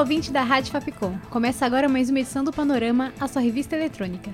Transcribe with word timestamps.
Olá, 0.00 0.06
ouvinte 0.06 0.32
da 0.32 0.42
Rádio 0.42 0.72
Fapcom. 0.72 1.14
Começa 1.28 1.66
agora 1.66 1.86
mais 1.86 2.08
uma 2.08 2.20
edição 2.20 2.42
do 2.42 2.50
Panorama, 2.50 3.12
a 3.20 3.28
sua 3.28 3.42
revista 3.42 3.76
eletrônica. 3.76 4.30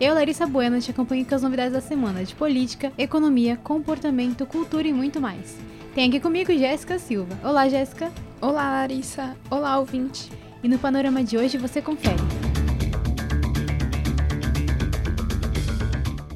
Eu, 0.00 0.12
Larissa 0.12 0.44
Bueno, 0.44 0.80
te 0.80 0.90
acompanho 0.90 1.24
com 1.24 1.36
as 1.36 1.40
novidades 1.40 1.72
da 1.72 1.80
semana 1.80 2.24
de 2.24 2.34
política, 2.34 2.92
economia, 2.98 3.56
comportamento, 3.56 4.44
cultura 4.44 4.88
e 4.88 4.92
muito 4.92 5.20
mais. 5.20 5.56
Tem 5.94 6.08
aqui 6.08 6.18
comigo 6.18 6.52
Jéssica 6.52 6.98
Silva. 6.98 7.38
Olá, 7.44 7.68
Jéssica. 7.68 8.10
Olá, 8.40 8.72
Larissa. 8.72 9.36
Olá, 9.48 9.78
ouvinte. 9.78 10.32
E 10.64 10.68
no 10.68 10.80
panorama 10.80 11.22
de 11.22 11.38
hoje 11.38 11.58
você 11.58 11.80
confere. 11.80 12.20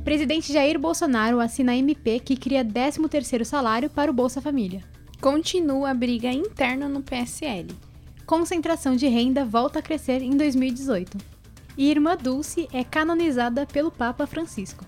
Presidente 0.04 0.52
Jair 0.52 0.78
Bolsonaro 0.78 1.40
assina 1.40 1.74
MP 1.74 2.20
que 2.20 2.36
cria 2.36 2.64
13º 2.64 3.42
salário 3.42 3.90
para 3.90 4.08
o 4.08 4.14
Bolsa 4.14 4.40
Família. 4.40 4.84
Continua 5.20 5.90
a 5.90 5.94
briga 5.94 6.30
interna 6.30 6.88
no 6.88 7.02
PSL. 7.02 7.87
Concentração 8.28 8.94
de 8.94 9.06
renda 9.06 9.42
volta 9.42 9.78
a 9.78 9.82
crescer 9.82 10.20
em 10.20 10.36
2018. 10.36 11.16
E 11.78 11.90
Irmã 11.90 12.14
Dulce 12.14 12.68
é 12.74 12.84
canonizada 12.84 13.64
pelo 13.64 13.90
Papa 13.90 14.26
Francisco. 14.26 14.84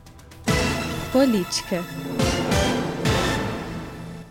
Política. 1.10 1.82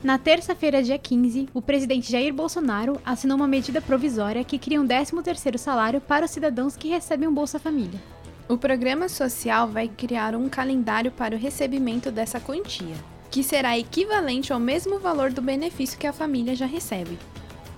Na 0.03 0.19
terça-feira, 0.19 0.83
dia 0.83 0.99
15, 0.99 1.49
o 1.55 1.59
presidente 1.59 2.11
Jair 2.11 2.31
Bolsonaro 2.31 3.01
assinou 3.03 3.35
uma 3.35 3.47
medida 3.47 3.81
provisória 3.81 4.43
que 4.43 4.59
cria 4.59 4.79
um 4.79 4.87
13º 4.87 5.57
salário 5.57 5.99
para 5.99 6.25
os 6.25 6.31
cidadãos 6.31 6.77
que 6.77 6.89
recebem 6.89 7.27
um 7.27 7.33
Bolsa 7.33 7.57
Família. 7.57 7.99
O 8.47 8.59
programa 8.59 9.09
social 9.09 9.67
vai 9.67 9.87
criar 9.87 10.35
um 10.35 10.47
calendário 10.47 11.11
para 11.11 11.35
o 11.35 11.39
recebimento 11.39 12.11
dessa 12.11 12.39
quantia, 12.39 12.95
que 13.31 13.41
será 13.41 13.75
equivalente 13.75 14.53
ao 14.53 14.59
mesmo 14.59 14.99
valor 14.99 15.31
do 15.31 15.41
benefício 15.41 15.97
que 15.97 16.05
a 16.05 16.13
família 16.13 16.55
já 16.55 16.67
recebe. 16.67 17.17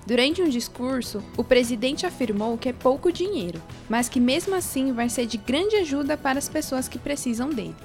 Durante 0.06 0.42
um 0.42 0.50
discurso, 0.50 1.24
o 1.38 1.44
presidente 1.44 2.06
afirmou 2.06 2.58
que 2.58 2.70
é 2.70 2.74
pouco 2.74 3.12
dinheiro, 3.12 3.62
mas 3.90 4.10
que 4.10 4.20
mesmo 4.20 4.56
assim 4.56 4.92
vai 4.92 5.10
ser 5.10 5.26
de 5.26 5.38
grande 5.38 5.76
ajuda 5.76 6.18
para 6.18 6.40
as 6.40 6.50
pessoas 6.50 6.88
que 6.88 6.98
precisam 6.98 7.50
dele. 7.50 7.76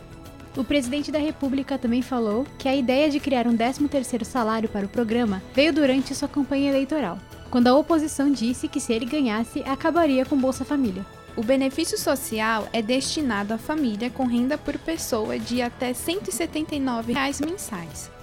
O 0.56 0.64
presidente 0.64 1.12
da 1.12 1.18
República 1.18 1.76
também 1.76 2.00
falou 2.00 2.46
que 2.58 2.68
a 2.68 2.74
ideia 2.74 3.10
de 3.10 3.20
criar 3.20 3.46
um 3.46 3.56
13º 3.56 4.24
salário 4.24 4.68
para 4.68 4.86
o 4.86 4.88
programa 4.88 5.42
veio 5.54 5.72
durante 5.72 6.14
sua 6.14 6.28
campanha 6.28 6.70
eleitoral, 6.70 7.18
quando 7.50 7.68
a 7.68 7.76
oposição 7.76 8.32
disse 8.32 8.66
que 8.66 8.80
se 8.80 8.94
ele 8.94 9.04
ganhasse, 9.04 9.62
acabaria 9.66 10.24
com 10.24 10.36
Bolsa 10.36 10.64
Família. 10.64 11.04
O 11.36 11.42
benefício 11.42 11.98
social 11.98 12.66
é 12.72 12.80
destinado 12.80 13.52
à 13.52 13.58
família 13.58 14.08
com 14.08 14.24
renda 14.24 14.56
por 14.56 14.78
pessoa 14.78 15.38
de 15.38 15.60
até 15.60 15.92
179 15.92 17.12
reais 17.12 17.38
mensais. 17.42 18.15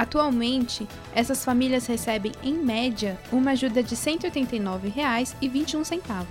Atualmente, 0.00 0.88
essas 1.14 1.44
famílias 1.44 1.86
recebem, 1.86 2.32
em 2.42 2.54
média, 2.54 3.20
uma 3.30 3.50
ajuda 3.50 3.82
de 3.82 3.94
R$ 3.94 4.00
189,21. 4.00 6.24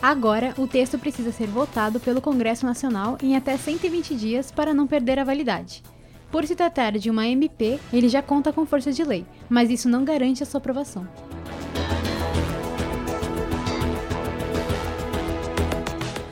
Agora, 0.00 0.54
o 0.56 0.68
texto 0.68 0.96
precisa 1.00 1.32
ser 1.32 1.48
votado 1.48 1.98
pelo 1.98 2.20
Congresso 2.20 2.64
Nacional 2.64 3.18
em 3.20 3.34
até 3.34 3.56
120 3.56 4.14
dias 4.14 4.52
para 4.52 4.72
não 4.72 4.86
perder 4.86 5.18
a 5.18 5.24
validade. 5.24 5.82
Por 6.30 6.46
se 6.46 6.54
tratar 6.54 6.92
de 6.92 7.10
uma 7.10 7.26
MP, 7.26 7.80
ele 7.92 8.08
já 8.08 8.22
conta 8.22 8.52
com 8.52 8.64
força 8.64 8.92
de 8.92 9.02
lei, 9.02 9.26
mas 9.48 9.68
isso 9.68 9.88
não 9.88 10.04
garante 10.04 10.44
a 10.44 10.46
sua 10.46 10.58
aprovação. 10.58 11.04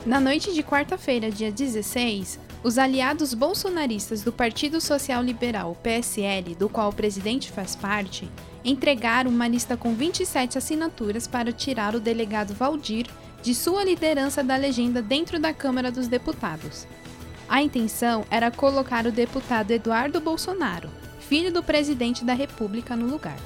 Na 0.05 0.21
noite 0.21 0.53
de 0.53 0.63
quarta-feira, 0.63 1.29
dia 1.29 1.51
16, 1.51 2.46
os 2.63 2.77
aliados 2.77 3.33
bolsonaristas 3.33 4.23
do 4.23 4.31
Partido 4.31 4.81
Social 4.81 5.23
Liberal, 5.23 5.77
PSL, 5.81 6.55
do 6.55 6.67
qual 6.67 6.89
o 6.89 6.95
presidente 6.95 7.51
faz 7.51 7.75
parte, 7.75 8.29
entregaram 8.65 9.29
uma 9.29 9.47
lista 9.47 9.77
com 9.77 9.93
27 9.93 10.57
assinaturas 10.57 11.27
para 11.27 11.51
tirar 11.51 11.95
o 11.95 11.99
delegado 11.99 12.53
Valdir 12.53 13.07
de 13.41 13.53
sua 13.53 13.83
liderança 13.83 14.43
da 14.43 14.55
legenda 14.55 15.01
dentro 15.01 15.39
da 15.39 15.53
Câmara 15.53 15.91
dos 15.91 16.07
Deputados. 16.07 16.87
A 17.47 17.61
intenção 17.61 18.25
era 18.29 18.51
colocar 18.51 19.05
o 19.05 19.11
deputado 19.11 19.71
Eduardo 19.71 20.19
Bolsonaro, 20.19 20.89
filho 21.19 21.51
do 21.51 21.63
presidente 21.63 22.25
da 22.25 22.33
República, 22.33 22.95
no 22.95 23.07
lugar. 23.07 23.37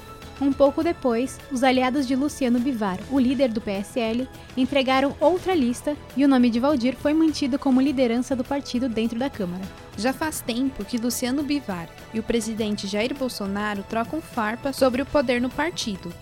Um 0.42 0.52
pouco 0.52 0.82
depois, 0.82 1.38
os 1.52 1.62
aliados 1.62 2.04
de 2.04 2.16
Luciano 2.16 2.58
Bivar, 2.58 2.98
o 3.12 3.20
líder 3.20 3.52
do 3.52 3.60
PSL, 3.60 4.28
entregaram 4.56 5.14
outra 5.20 5.54
lista 5.54 5.96
e 6.16 6.24
o 6.24 6.28
nome 6.28 6.50
de 6.50 6.58
Valdir 6.58 6.96
foi 6.96 7.14
mantido 7.14 7.60
como 7.60 7.80
liderança 7.80 8.34
do 8.34 8.42
partido 8.42 8.88
dentro 8.88 9.16
da 9.20 9.30
Câmara. 9.30 9.62
Já 9.96 10.12
faz 10.12 10.40
tempo 10.40 10.84
que 10.84 10.98
Luciano 10.98 11.44
Bivar 11.44 11.88
e 12.12 12.18
o 12.18 12.24
presidente 12.24 12.88
Jair 12.88 13.14
Bolsonaro 13.14 13.84
trocam 13.88 14.20
farpa 14.20 14.72
sobre 14.72 15.00
o 15.00 15.06
poder 15.06 15.40
no 15.40 15.48
partido. 15.48 16.12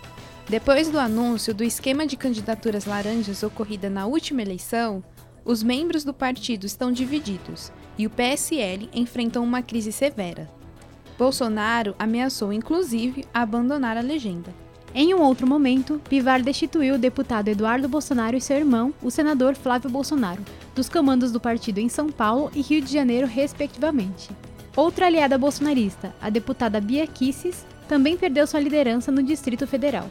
Depois 0.46 0.90
do 0.90 0.98
anúncio 0.98 1.54
do 1.54 1.64
esquema 1.64 2.06
de 2.06 2.18
candidaturas 2.18 2.84
laranjas 2.84 3.42
ocorrida 3.42 3.88
na 3.88 4.04
última 4.04 4.42
eleição, 4.42 5.02
os 5.46 5.62
membros 5.62 6.04
do 6.04 6.12
partido 6.12 6.66
estão 6.66 6.92
divididos 6.92 7.72
e 7.96 8.06
o 8.06 8.10
PSL 8.10 8.90
enfrentam 8.92 9.42
uma 9.42 9.62
crise 9.62 9.90
severa. 9.90 10.59
Bolsonaro 11.20 11.94
ameaçou 11.98 12.50
inclusive 12.50 13.26
abandonar 13.34 13.94
a 13.94 14.00
legenda. 14.00 14.54
Em 14.94 15.12
um 15.12 15.20
outro 15.20 15.46
momento, 15.46 16.00
Bivar 16.08 16.40
destituiu 16.42 16.94
o 16.94 16.98
deputado 16.98 17.48
Eduardo 17.48 17.86
Bolsonaro 17.86 18.38
e 18.38 18.40
seu 18.40 18.56
irmão, 18.56 18.94
o 19.02 19.10
senador 19.10 19.54
Flávio 19.54 19.90
Bolsonaro, 19.90 20.42
dos 20.74 20.88
comandos 20.88 21.30
do 21.30 21.38
partido 21.38 21.76
em 21.76 21.90
São 21.90 22.08
Paulo 22.08 22.50
e 22.54 22.62
Rio 22.62 22.80
de 22.80 22.90
Janeiro, 22.90 23.26
respectivamente. 23.26 24.30
Outra 24.74 25.04
aliada 25.04 25.36
bolsonarista, 25.36 26.14
a 26.22 26.30
deputada 26.30 26.80
Bia 26.80 27.06
Kisses, 27.06 27.66
também 27.86 28.16
perdeu 28.16 28.46
sua 28.46 28.60
liderança 28.60 29.12
no 29.12 29.22
Distrito 29.22 29.66
Federal. 29.66 30.08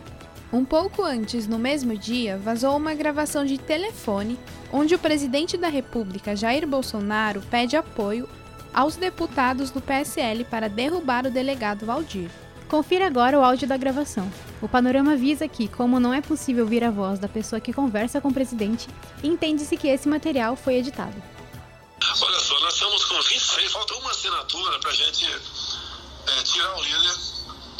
Um 0.54 0.64
pouco 0.64 1.02
antes, 1.02 1.48
no 1.48 1.58
mesmo 1.58 1.98
dia, 1.98 2.38
vazou 2.38 2.78
uma 2.78 2.94
gravação 2.94 3.46
de 3.46 3.58
telefone 3.58 4.38
onde 4.72 4.94
o 4.94 5.00
presidente 5.00 5.58
da 5.58 5.70
República, 5.70 6.36
Jair 6.36 6.68
Bolsonaro, 6.68 7.42
pede 7.50 7.76
apoio 7.76 8.30
aos 8.74 8.96
deputados 8.96 9.72
do 9.72 9.82
PSL 9.82 10.44
para 10.46 10.70
derrubar 10.70 11.26
o 11.26 11.32
delegado 11.32 11.86
Valdir. 11.86 12.30
Confira 12.68 13.08
agora 13.08 13.40
o 13.40 13.44
áudio 13.44 13.68
da 13.68 13.78
gravação. 13.78 14.32
O 14.62 14.70
panorama 14.70 15.14
avisa 15.14 15.48
que, 15.48 15.68
como 15.68 16.00
não 16.00 16.14
é 16.14 16.22
possível 16.22 16.64
ouvir 16.64 16.84
a 16.84 16.92
voz 16.92 17.18
da 17.18 17.28
pessoa 17.28 17.60
que 17.60 17.74
conversa 17.74 18.22
com 18.22 18.28
o 18.28 18.34
presidente, 18.34 18.88
entende-se 19.24 19.76
que 19.76 19.88
esse 19.88 20.08
material 20.08 20.56
foi 20.56 20.76
editado. 20.76 21.16
Olha 22.22 22.40
só, 22.40 22.60
nós 22.60 22.74
estamos 22.74 23.06
com 23.06 23.22
26, 23.22 23.72
falta 23.72 23.96
uma 23.96 24.12
assinatura 24.12 24.80
para 24.80 24.92
a 24.92 24.94
gente 24.94 25.26
é, 25.26 26.44
tirar 26.44 26.78
o 26.78 26.84
líder, 26.84 27.16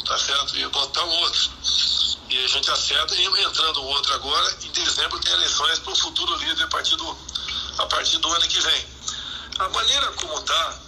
tá 0.06 0.18
certo? 0.18 0.56
E 0.56 0.66
botar 0.68 1.04
o 1.04 1.10
outro. 1.10 1.50
E 2.28 2.44
a 2.44 2.48
gente 2.48 2.70
acerta, 2.70 3.14
e 3.14 3.24
entrando 3.24 3.80
o 3.80 3.86
outro 3.86 4.14
agora, 4.14 4.56
em 4.62 4.70
dezembro 4.70 5.18
tem 5.20 5.32
eleições 5.32 5.78
para 5.78 5.92
o 5.92 5.96
futuro 5.96 6.34
líder 6.36 6.64
a 6.64 6.68
partir, 6.68 6.96
do, 6.96 7.16
a 7.78 7.86
partir 7.86 8.18
do 8.18 8.28
ano 8.32 8.48
que 8.48 8.60
vem. 8.60 8.86
A 9.60 9.68
maneira 9.68 10.06
como 10.12 10.38
está, 10.38 10.80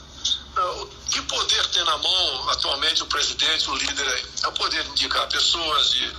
que 1.11 1.21
poder 1.21 1.67
tem 1.67 1.85
na 1.85 1.99
mão 1.99 2.49
atualmente 2.49 3.03
o 3.03 3.07
presidente, 3.07 3.69
o 3.69 3.75
líder? 3.75 4.29
É 4.43 4.49
o 4.49 4.53
poder 4.53 4.83
de 4.83 4.91
indicar 4.93 5.29
pessoas, 5.29 5.91
de 5.91 6.11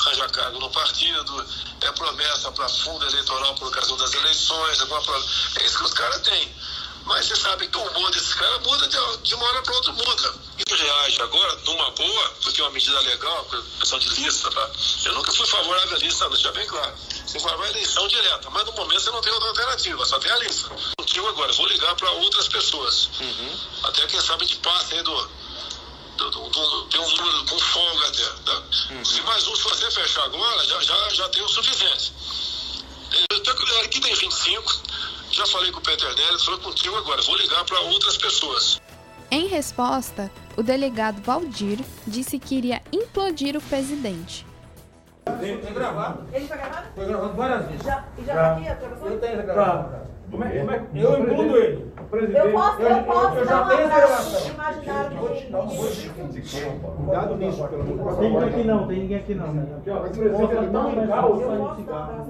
arranjar 0.00 0.30
cargo 0.30 0.58
no 0.58 0.70
partido, 0.70 1.46
é 1.82 1.92
promessa 1.92 2.50
para 2.52 2.66
fundo 2.66 3.04
eleitoral 3.04 3.54
por 3.56 3.68
ocasião 3.68 3.98
das 3.98 4.14
eleições, 4.14 4.80
é 4.80 5.66
isso 5.66 5.78
que 5.78 5.84
os 5.84 5.92
caras 5.92 6.22
têm. 6.22 6.56
Mas 7.04 7.26
você 7.26 7.36
sabe 7.36 7.68
que 7.68 7.76
o 7.76 7.82
humor 7.82 8.10
desse 8.10 8.34
cara 8.36 8.58
muda 8.60 8.88
de 9.22 9.34
uma 9.34 9.44
hora 9.44 9.62
para 9.62 9.74
outra, 9.74 9.92
muda. 9.92 10.34
E 10.66 10.74
reage 10.74 11.20
agora 11.20 11.56
numa 11.66 11.90
boa, 11.90 12.30
porque 12.42 12.60
é 12.60 12.64
uma 12.64 12.70
medida 12.70 12.98
legal, 13.00 13.46
questão 13.78 13.98
de 13.98 14.08
lista, 14.08 14.50
tá? 14.50 14.70
Eu 15.04 15.12
nunca 15.12 15.30
fui 15.32 15.46
favorável 15.46 15.96
à 15.96 15.98
lista, 15.98 16.28
deixa 16.30 16.52
bem 16.52 16.66
claro. 16.66 16.94
Você 17.28 17.38
vai 17.40 17.52
à 17.52 17.70
eleição 17.70 18.08
direta, 18.08 18.48
mas 18.48 18.64
no 18.64 18.72
momento 18.72 19.00
você 19.00 19.10
não 19.10 19.20
tem 19.20 19.30
outra 19.30 19.48
alternativa, 19.50 20.06
só 20.06 20.18
tem 20.18 20.32
a 20.32 20.36
lista. 20.38 20.70
Contigo 20.96 21.26
agora, 21.28 21.52
vou 21.52 21.66
ligar 21.66 21.94
para 21.94 22.10
outras 22.12 22.48
pessoas. 22.48 23.10
Uhum. 23.20 23.58
Até 23.82 24.06
quem 24.06 24.18
sabe 24.18 24.46
de 24.46 24.56
passe 24.56 24.94
aí 24.94 25.02
do, 25.02 25.28
do, 26.16 26.30
do, 26.30 26.48
do, 26.48 26.84
tem 26.86 26.98
um 26.98 27.16
número 27.16 27.44
com 27.44 27.58
folga 27.58 28.08
até. 28.08 28.24
Tá? 28.46 28.62
Uhum. 28.92 29.04
Se 29.04 29.20
mais 29.20 29.46
um, 29.46 29.54
se 29.54 29.62
você 29.62 29.90
fechar 29.90 30.24
agora, 30.24 30.64
já, 30.64 30.80
já, 30.80 31.08
já 31.10 31.28
tem 31.28 31.42
o 31.42 31.48
suficiente. 31.48 32.14
Aqui 33.84 34.00
tem 34.00 34.14
25, 34.14 34.82
já 35.30 35.46
falei 35.46 35.70
com 35.70 35.78
o 35.78 35.82
Peter 35.82 36.14
Nery, 36.14 36.44
falou 36.44 36.60
contigo 36.60 36.96
agora, 36.96 37.20
vou 37.22 37.36
ligar 37.36 37.64
para 37.64 37.80
outras 37.80 38.16
pessoas. 38.16 38.80
Em 39.30 39.46
resposta, 39.46 40.32
o 40.56 40.62
delegado 40.62 41.22
Valdir 41.22 41.78
disse 42.06 42.38
que 42.38 42.54
iria 42.54 42.82
implodir 42.90 43.54
o 43.54 43.60
presidente. 43.60 44.47
Tem 45.40 45.74
gravado. 45.74 46.18
Ele 46.32 46.46
foi 46.46 46.56
gravado? 46.56 46.86
Foi 46.94 47.04
gravado 47.06 47.32
várias 47.34 47.66
vezes. 47.66 47.82
Já, 47.86 48.04
e 48.18 48.24
já 48.24 48.34
tá 48.34 48.52
aqui 48.52 48.68
a 48.68 48.74
gravação? 48.74 49.08
Eu 49.08 49.18
tenho 49.20 49.32
essa 49.34 49.42
Tá. 49.46 49.52
gravação. 49.54 50.08
Como 50.30 50.44
é, 50.44 50.58
como 50.58 50.70
é, 50.72 50.82
Eu 50.94 51.18
impludo 51.20 51.56
ele. 51.56 51.92
O 51.98 52.04
presidente. 52.04 52.46
Eu 52.46 52.52
posso, 52.52 52.82
Eu- 52.82 52.88
eu, 52.90 52.96
eu- 52.96 53.04
posso 53.04 53.36
eu 53.38 53.46
já 53.46 53.64
tenho 53.64 53.88
gravação. 53.88 54.50
imaginário 54.50 55.18
Cuidado 56.98 57.36
nisso, 57.36 57.68
pelo 57.68 57.82
amor 57.82 57.96
de 57.96 58.02
Deus. 58.02 58.18
Tem 58.18 58.28
ninguém 58.30 58.48
aqui 58.48 58.64
não, 58.64 58.86
tem 58.88 58.98
ninguém 59.00 59.16
aqui 59.18 59.34
não. 59.34 59.46
Aqui, 59.46 59.90
ó, 59.90 60.06
esse 60.06 60.18
presidente 60.18 60.52
é 60.52 60.66
tão 60.68 60.90
em 60.92 61.06
caos, 61.06 61.40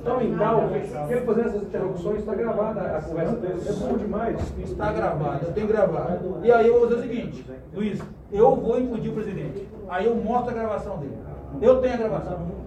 tão 0.04 0.22
em 0.22 0.36
caos, 0.36 0.70
que 0.70 1.12
ele 1.12 1.20
fazendo 1.26 1.48
essas 1.48 1.62
interrupções, 1.62 2.18
está 2.20 2.34
gravada 2.34 2.80
a 2.80 3.02
conversa 3.02 3.36
dele. 3.36 3.62
É 3.68 3.72
bom 3.72 3.96
demais. 3.96 4.52
Está 4.58 4.92
gravado, 4.92 5.46
eu 5.46 5.52
tenho 5.52 5.66
gravado. 5.66 6.38
E 6.42 6.52
aí 6.52 6.66
eu 6.66 6.78
vou 6.78 6.88
fazer 6.88 7.00
o 7.00 7.02
seguinte, 7.02 7.46
Luiz, 7.74 8.00
eu 8.32 8.56
vou 8.56 8.78
implodir 8.78 9.10
o 9.10 9.14
presidente. 9.14 9.68
Aí 9.88 10.06
eu 10.06 10.14
mostro 10.14 10.50
a 10.50 10.54
gravação 10.54 10.98
dele. 10.98 11.18
Eu 11.60 11.80
tenho 11.80 11.94
a 11.94 11.96
gravação. 11.96 12.57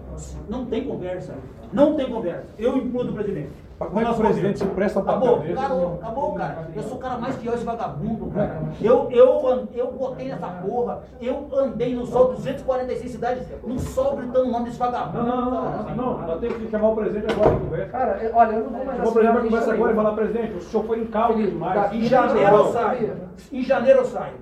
Não 0.48 0.64
tem 0.66 0.84
conversa. 0.84 1.34
Não 1.72 1.94
tem 1.94 2.10
conversa. 2.10 2.44
Eu 2.58 2.76
implodo 2.76 3.10
o 3.10 3.14
presidente. 3.14 3.50
Como 3.78 3.98
é 4.00 4.04
que 4.04 4.10
o 4.12 4.14
presidente 4.14 4.58
se 4.60 4.64
presta 4.66 5.00
a 5.00 5.02
papel 5.02 5.22
Acabou, 5.28 5.40
desse? 5.40 5.58
acabou, 5.58 5.94
acabou, 6.00 6.34
cara. 6.34 6.68
Eu 6.76 6.82
sou 6.84 6.96
o 6.98 7.00
cara 7.00 7.18
mais 7.18 7.34
fiel 7.36 7.54
esse 7.54 7.64
vagabundo, 7.64 8.26
cara. 8.26 8.60
Eu, 8.80 9.08
eu, 9.10 9.48
an- 9.48 9.66
eu 9.74 9.90
botei 9.90 10.28
nessa 10.28 10.46
porra, 10.46 11.00
eu 11.20 11.48
andei 11.52 11.92
no 11.96 12.06
sol 12.06 12.28
246 12.28 13.10
cidades, 13.10 13.44
no 13.66 13.76
sol 13.80 14.14
gritando 14.16 14.48
o 14.48 14.52
nome 14.52 14.66
desse 14.66 14.78
vagabundo. 14.78 15.26
Não, 15.26 15.40
não, 15.40 15.50
não, 15.50 15.72
cara. 15.84 15.94
não, 15.96 16.18
nós 16.26 16.38
temos 16.40 16.58
que 16.58 16.70
chamar 16.70 16.88
o 16.90 16.94
presidente 16.94 17.32
agora 17.32 17.54
em 17.54 17.58
conversa. 17.58 17.90
Cara, 17.90 18.18
eu- 18.22 18.36
olha, 18.36 18.52
eu 18.52 18.64
não 18.64 18.70
vou 18.70 18.84
mais 18.84 18.98
Chamar 18.98 19.08
o 19.08 19.12
presidente 19.14 19.32
para 19.32 19.42
conversa 19.42 19.72
agora 19.74 19.92
e 19.92 19.94
falar, 19.96 20.12
presidente, 20.12 20.52
o 20.56 20.60
senhor 20.62 20.84
foi 20.86 21.00
em 21.00 21.06
caos 21.06 21.36
demais. 21.36 21.92
Em 21.92 22.02
janeiro 22.04 22.54
eu 22.56 22.64
saio. 22.72 23.12
Em 23.52 23.62
janeiro 23.64 23.98
eu 23.98 24.04
saio. 24.04 24.34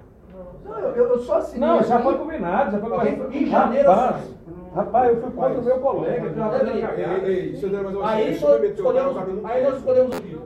Não, 0.62 0.78
eu, 0.78 0.90
eu, 0.96 1.08
eu 1.08 1.18
sou 1.20 1.34
assim. 1.36 1.58
Não, 1.58 1.82
já 1.82 1.98
foi 2.00 2.18
combinado, 2.18 2.72
já 2.72 2.78
foi 2.78 2.90
combinado. 2.90 3.34
Em 3.34 3.46
janeiro 3.46 3.88
eu 3.88 3.94
saio. 3.96 4.39
Rapaz, 4.74 5.10
eu 5.10 5.22
fui 5.22 5.30
contra 5.30 5.60
o 5.60 5.64
meu 5.64 5.78
colega, 5.78 6.26
Ei, 6.26 6.74
ei, 6.74 6.80
cagada. 6.80 8.06
Aí 8.06 8.40
nós 8.40 8.72
escolhemos, 8.72 9.44
aí 9.44 9.64
nós 9.64 9.76
escolhemos 9.76 10.16
o 10.16 10.22
dia. 10.22 10.38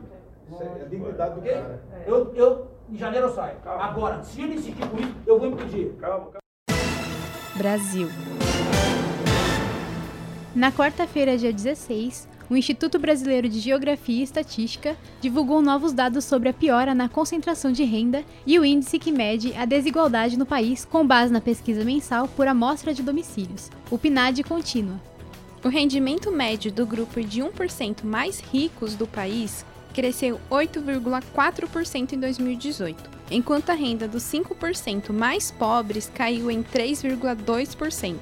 É 0.61 0.83
a 0.83 0.85
dignidade 0.85 1.35
do 1.35 1.43
cara. 1.43 1.83
Eu, 2.07 2.33
eu, 2.35 2.67
em 2.91 2.97
janeiro 2.97 3.27
eu 3.27 3.33
saio. 3.33 3.57
Agora, 3.65 4.23
se 4.23 4.43
ele 4.43 4.55
insistir 4.55 4.87
com 4.89 4.99
isso, 4.99 5.15
eu 5.27 5.39
vou 5.39 5.49
impedir. 5.49 5.95
Calma, 6.01 6.27
calma. 6.27 6.39
Brasil. 7.57 8.09
Na 10.55 10.71
quarta-feira, 10.71 11.37
dia 11.37 11.53
16, 11.53 12.29
o 12.49 12.57
Instituto 12.57 12.99
Brasileiro 12.99 13.49
de 13.49 13.59
Geografia 13.59 14.21
e 14.21 14.23
Estatística 14.23 14.97
divulgou 15.21 15.63
novos 15.63 15.93
dados 15.93 16.25
sobre 16.25 16.51
a 16.51 16.53
piora 16.53 16.95
na 16.95 17.09
concentração 17.09 17.73
de 17.73 17.85
renda 17.85 18.23
e 18.47 18.59
o 18.59 18.65
índice 18.65 18.99
que 18.99 19.11
mede 19.11 19.55
a 19.55 19.65
desigualdade 19.65 20.39
no 20.39 20.45
país 20.45 20.85
com 20.85 21.07
base 21.07 21.33
na 21.33 21.41
pesquisa 21.41 21.85
mensal 21.85 22.29
por 22.29 22.47
amostra 22.47 22.93
de 22.93 23.03
domicílios, 23.03 23.71
o 23.91 23.99
PNAD 23.99 24.43
contínua. 24.45 25.01
O 25.65 25.69
rendimento 25.69 26.31
médio 26.31 26.71
do 26.71 26.85
grupo 26.85 27.23
de 27.23 27.41
1% 27.41 28.05
mais 28.05 28.41
ricos 28.41 28.95
do 28.95 29.07
país 29.07 29.65
cresceu 29.95 30.39
8,4% 30.51 32.13
em 32.13 32.21
2018, 32.21 33.11
enquanto 33.31 33.71
a 33.71 33.75
renda 33.75 34.07
dos 34.07 34.23
5% 34.25 35.11
mais 35.13 35.51
pobres 35.51 36.11
caiu 36.13 36.51
em 36.51 36.63
3,2%. 36.63 38.17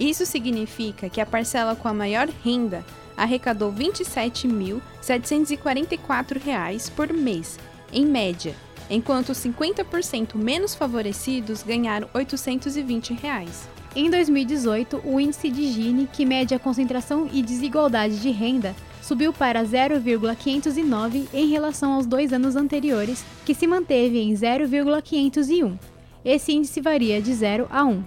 Isso 0.00 0.24
significa 0.24 1.10
que 1.10 1.20
a 1.20 1.26
parcela 1.26 1.76
com 1.76 1.88
a 1.88 1.92
maior 1.92 2.28
renda 2.42 2.82
arrecadou 3.16 3.72
27.744 3.72 6.42
reais 6.42 6.88
por 6.88 7.12
mês, 7.12 7.58
em 7.92 8.06
média, 8.06 8.54
enquanto 8.88 9.30
os 9.30 9.38
50% 9.38 10.34
menos 10.34 10.74
favorecidos 10.74 11.62
ganharam 11.62 12.08
820 12.14 13.12
reais. 13.14 13.68
Em 13.94 14.08
2018, 14.08 15.02
o 15.04 15.20
índice 15.20 15.50
de 15.50 15.70
Gini, 15.70 16.08
que 16.10 16.24
mede 16.24 16.54
a 16.54 16.58
concentração 16.58 17.28
e 17.30 17.42
desigualdade 17.42 18.18
de 18.20 18.30
renda, 18.30 18.74
subiu 19.02 19.32
para 19.32 19.64
0,509 19.64 21.28
em 21.34 21.48
relação 21.48 21.92
aos 21.92 22.06
dois 22.06 22.32
anos 22.32 22.56
anteriores, 22.56 23.22
que 23.44 23.54
se 23.54 23.66
manteve 23.66 24.18
em 24.18 24.34
0,501. 24.34 25.76
Esse 26.24 26.52
índice 26.52 26.80
varia 26.80 27.20
de 27.20 27.34
0 27.34 27.66
a 27.70 27.84
1. 27.84 28.02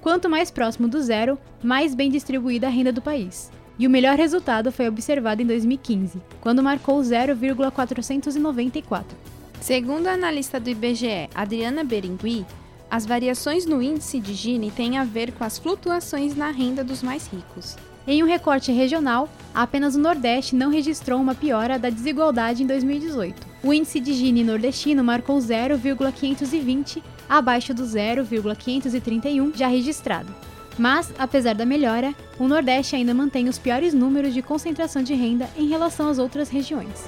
Quanto 0.00 0.30
mais 0.30 0.50
próximo 0.50 0.88
do 0.88 1.02
zero, 1.02 1.36
mais 1.62 1.94
bem 1.94 2.10
distribuída 2.10 2.68
a 2.68 2.70
renda 2.70 2.92
do 2.92 3.02
país. 3.02 3.50
E 3.78 3.86
o 3.86 3.90
melhor 3.90 4.16
resultado 4.16 4.72
foi 4.72 4.88
observado 4.88 5.40
em 5.40 5.46
2015, 5.46 6.20
quando 6.40 6.62
marcou 6.62 7.00
0,494. 7.00 9.16
Segundo 9.60 10.08
a 10.08 10.14
analista 10.14 10.58
do 10.58 10.68
IBGE, 10.68 11.28
Adriana 11.34 11.84
Berengui, 11.84 12.44
as 12.90 13.06
variações 13.06 13.66
no 13.66 13.82
índice 13.82 14.18
de 14.18 14.34
Gini 14.34 14.70
têm 14.70 14.98
a 14.98 15.04
ver 15.04 15.32
com 15.32 15.44
as 15.44 15.58
flutuações 15.58 16.34
na 16.34 16.50
renda 16.50 16.82
dos 16.82 17.02
mais 17.02 17.28
ricos. 17.28 17.76
Em 18.06 18.22
um 18.22 18.26
recorte 18.26 18.72
regional, 18.72 19.28
apenas 19.54 19.94
o 19.94 19.98
Nordeste 19.98 20.56
não 20.56 20.70
registrou 20.70 21.20
uma 21.20 21.34
piora 21.34 21.78
da 21.78 21.90
desigualdade 21.90 22.62
em 22.62 22.66
2018. 22.66 23.46
O 23.62 23.74
índice 23.74 24.00
de 24.00 24.14
Gini 24.14 24.42
nordestino 24.42 25.04
marcou 25.04 25.38
0,520, 25.38 27.02
abaixo 27.28 27.74
do 27.74 27.84
0,531 27.84 29.52
já 29.54 29.68
registrado. 29.68 30.34
Mas, 30.78 31.12
apesar 31.18 31.54
da 31.54 31.66
melhora, 31.66 32.14
o 32.38 32.46
Nordeste 32.46 32.94
ainda 32.94 33.12
mantém 33.12 33.48
os 33.48 33.58
piores 33.58 33.92
números 33.92 34.32
de 34.32 34.40
concentração 34.40 35.02
de 35.02 35.12
renda 35.12 35.48
em 35.56 35.68
relação 35.68 36.08
às 36.08 36.18
outras 36.18 36.48
regiões. 36.48 37.04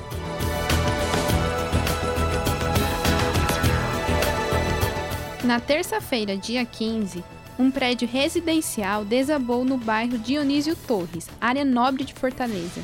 Na 5.44 5.60
terça-feira, 5.60 6.36
dia 6.36 6.64
15, 6.64 7.24
um 7.58 7.70
prédio 7.70 8.08
residencial 8.08 9.04
desabou 9.04 9.64
no 9.64 9.76
bairro 9.76 10.18
Dionísio 10.18 10.74
Torres, 10.74 11.28
área 11.40 11.64
nobre 11.64 12.04
de 12.04 12.12
Fortaleza. 12.12 12.80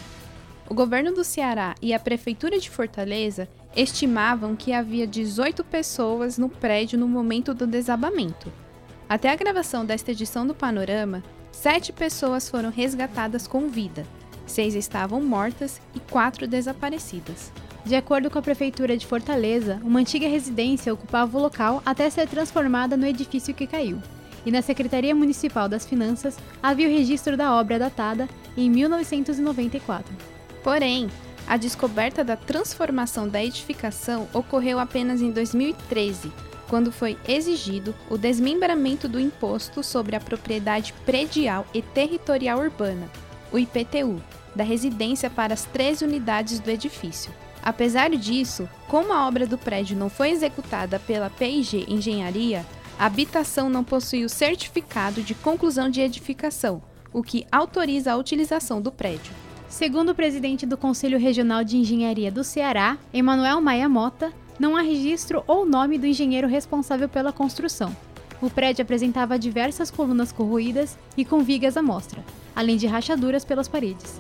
O 0.69 0.75
governo 0.75 1.13
do 1.13 1.23
Ceará 1.23 1.75
e 1.81 1.95
a 1.95 1.99
prefeitura 1.99 2.59
de 2.59 2.69
Fortaleza 2.69 3.49
estimavam 3.77 4.57
que 4.57 4.73
havia 4.73 5.07
18 5.07 5.63
pessoas 5.65 6.39
no 6.39 6.49
prédio 6.49 6.99
no 6.99 7.07
momento 7.07 7.55
do 7.55 7.67
desabamento. 7.67 8.53
Até 9.09 9.31
a 9.31 9.37
gravação 9.37 9.85
desta 9.85 10.11
edição 10.11 10.45
do 10.45 10.55
Panorama, 10.55 11.23
sete 11.53 11.93
pessoas 11.93 12.49
foram 12.49 12.71
resgatadas 12.71 13.47
com 13.47 13.69
vida, 13.69 14.05
seis 14.45 14.75
estavam 14.75 15.23
mortas 15.23 15.81
e 15.95 16.01
quatro 16.01 16.49
desaparecidas. 16.49 17.53
De 17.85 17.95
acordo 17.95 18.29
com 18.29 18.41
a 18.41 18.43
Prefeitura 18.43 18.97
de 18.97 19.07
Fortaleza, 19.07 19.81
uma 19.85 20.01
antiga 20.01 20.27
residência 20.27 20.93
ocupava 20.93 21.39
o 21.39 21.41
local 21.41 21.81
até 21.87 22.11
ser 22.11 22.27
transformada 22.27 22.97
no 22.97 23.07
edifício 23.07 23.55
que 23.55 23.65
caiu. 23.65 24.03
E 24.45 24.51
na 24.51 24.61
Secretaria 24.61 25.15
Municipal 25.15 25.69
das 25.69 25.87
Finanças 25.87 26.37
havia 26.61 26.89
o 26.89 26.91
registro 26.91 27.37
da 27.37 27.55
obra 27.55 27.79
datada 27.79 28.29
em 28.57 28.69
1994. 28.69 30.13
Porém, 30.65 31.09
a 31.47 31.57
descoberta 31.57 32.25
da 32.25 32.37
transformação 32.37 33.29
da 33.29 33.43
edificação 33.43 34.27
ocorreu 34.35 34.81
apenas 34.81 35.23
em 35.23 35.31
2013, 35.31 36.33
quando 36.69 36.93
foi 36.93 37.17
exigido 37.27 37.95
o 38.11 38.19
desmembramento 38.19 39.09
do 39.09 39.21
Imposto 39.21 39.83
sobre 39.83 40.17
a 40.17 40.21
Propriedade 40.21 40.93
Predial 41.05 41.67
e 41.73 41.83
Territorial 41.83 42.59
Urbana, 42.59 43.11
o 43.53 43.59
IPTU, 43.59 44.23
da 44.55 44.65
residência 44.65 45.29
para 45.29 45.55
as 45.55 45.65
três 45.65 46.01
unidades 46.01 46.59
do 46.59 46.71
edifício. 46.71 47.33
Apesar 47.63 48.11
disso, 48.11 48.69
como 48.89 49.13
a 49.13 49.27
obra 49.27 49.47
do 49.47 49.59
prédio 49.59 49.97
não 49.97 50.09
foi 50.09 50.31
executada 50.31 50.99
pela 50.99 51.29
PIG 51.29 51.85
Engenharia, 51.89 52.65
a 52.99 53.07
habitação 53.07 53.69
não 53.69 53.85
possui 53.85 54.25
o 54.25 54.29
certificado 54.29 55.21
de 55.21 55.35
conclusão 55.35 55.91
de 55.91 56.01
edificação, 56.01 56.83
o 57.13 57.23
que 57.23 57.47
autoriza 57.51 58.13
a 58.13 58.17
utilização 58.17 58.81
do 58.81 58.91
prédio. 58.91 59.33
Segundo 59.69 60.11
o 60.11 60.15
presidente 60.15 60.65
do 60.65 60.77
Conselho 60.77 61.19
Regional 61.19 61.65
de 61.65 61.77
Engenharia 61.77 62.31
do 62.31 62.45
Ceará, 62.45 62.97
Emanuel 63.13 63.61
Maia 63.61 63.89
Mota, 63.89 64.33
não 64.59 64.77
há 64.77 64.81
registro 64.81 65.43
ou 65.47 65.67
nome 65.67 65.99
do 65.99 66.07
engenheiro 66.07 66.49
responsável 66.49 67.09
pela 67.09 67.33
construção. 67.33 67.95
O 68.41 68.51
prédio 68.51 68.83
apresentava 68.83 69.39
diversas 69.39 69.91
colunas 69.91 70.31
corroídas 70.31 70.99
e 71.17 71.25
com 71.25 71.43
vigas 71.43 71.77
à 71.77 71.83
mostra, 71.83 72.23
além 72.55 72.77
de 72.77 72.87
rachaduras 72.87 73.45
pelas 73.45 73.69
paredes. 73.69 74.17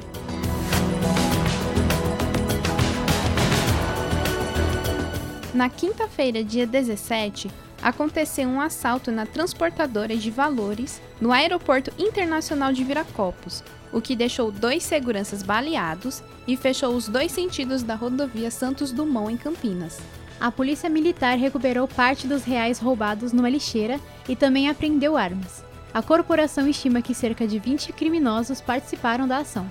Na 5.52 5.70
quinta-feira, 5.70 6.44
dia 6.44 6.66
17, 6.66 7.50
aconteceu 7.82 8.46
um 8.48 8.60
assalto 8.60 9.10
na 9.10 9.24
transportadora 9.24 10.14
de 10.16 10.30
valores 10.30 11.00
no 11.18 11.32
Aeroporto 11.32 11.90
Internacional 11.98 12.72
de 12.72 12.84
Viracopos, 12.84 13.62
o 13.92 14.00
que 14.00 14.14
deixou 14.14 14.50
dois 14.50 14.82
seguranças 14.82 15.42
baleados 15.42 16.22
e 16.46 16.56
fechou 16.56 16.94
os 16.94 17.08
dois 17.08 17.32
sentidos 17.32 17.82
da 17.82 17.94
rodovia 17.94 18.50
Santos 18.50 18.92
Dumont 18.92 19.32
em 19.32 19.36
Campinas. 19.36 19.98
A 20.38 20.50
polícia 20.50 20.90
militar 20.90 21.38
recuperou 21.38 21.88
parte 21.88 22.26
dos 22.26 22.44
reais 22.44 22.78
roubados 22.78 23.32
numa 23.32 23.48
lixeira 23.48 23.98
e 24.28 24.36
também 24.36 24.68
apreendeu 24.68 25.16
armas. 25.16 25.64
A 25.94 26.02
corporação 26.02 26.68
estima 26.68 27.00
que 27.00 27.14
cerca 27.14 27.46
de 27.46 27.58
20 27.58 27.92
criminosos 27.94 28.60
participaram 28.60 29.26
da 29.26 29.38
ação. 29.38 29.70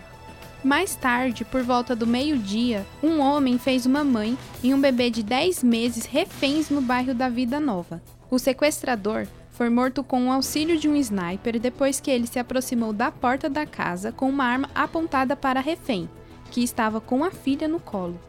Mais 0.63 0.95
tarde, 0.95 1.45
por 1.45 1.61
volta 1.61 1.95
do 1.95 2.07
meio-dia, 2.07 2.83
um 3.03 3.19
homem 3.19 3.59
fez 3.59 3.85
uma 3.85 4.03
mãe 4.03 4.35
e 4.63 4.73
um 4.73 4.81
bebê 4.81 5.11
de 5.11 5.21
10 5.21 5.63
meses 5.63 6.05
reféns 6.05 6.71
no 6.71 6.81
bairro 6.81 7.13
da 7.13 7.29
Vida 7.29 7.59
Nova. 7.59 8.01
O 8.31 8.39
sequestrador 8.39 9.27
foi 9.51 9.69
morto 9.69 10.03
com 10.03 10.27
o 10.27 10.31
auxílio 10.31 10.79
de 10.79 10.89
um 10.89 10.95
sniper 10.95 11.59
depois 11.59 11.99
que 11.99 12.09
ele 12.09 12.25
se 12.25 12.39
aproximou 12.39 12.91
da 12.91 13.11
porta 13.11 13.47
da 13.47 13.67
casa 13.67 14.11
com 14.11 14.27
uma 14.27 14.45
arma 14.45 14.69
apontada 14.73 15.35
para 15.35 15.59
a 15.59 15.63
refém, 15.63 16.09
que 16.49 16.63
estava 16.63 16.99
com 16.99 17.23
a 17.23 17.29
filha 17.29 17.67
no 17.67 17.79
colo. 17.79 18.19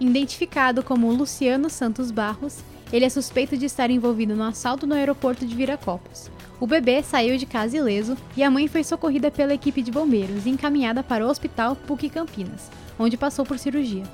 Identificado 0.00 0.82
como 0.82 1.12
Luciano 1.12 1.70
Santos 1.70 2.10
Barros, 2.10 2.58
ele 2.92 3.04
é 3.04 3.08
suspeito 3.08 3.56
de 3.56 3.66
estar 3.66 3.90
envolvido 3.90 4.34
no 4.34 4.42
assalto 4.42 4.86
no 4.86 4.94
aeroporto 4.94 5.46
de 5.46 5.54
Viracopos. 5.54 6.30
O 6.60 6.66
bebê 6.66 7.02
saiu 7.02 7.36
de 7.36 7.46
casa 7.46 7.76
ileso 7.76 8.16
e 8.36 8.42
a 8.42 8.50
mãe 8.50 8.68
foi 8.68 8.84
socorrida 8.84 9.30
pela 9.30 9.54
equipe 9.54 9.82
de 9.82 9.90
bombeiros 9.90 10.46
e 10.46 10.50
encaminhada 10.50 11.02
para 11.02 11.26
o 11.26 11.28
Hospital 11.28 11.74
PUC 11.74 12.08
Campinas, 12.10 12.70
onde 12.98 13.16
passou 13.16 13.44
por 13.44 13.58
cirurgia. 13.58 14.04